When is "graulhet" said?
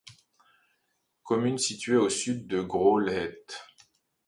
2.59-3.45